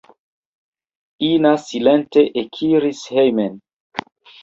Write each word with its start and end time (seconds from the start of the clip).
Ina 1.27 1.53
silente 1.67 2.25
ekiris 2.45 3.07
hejmen. 3.15 3.65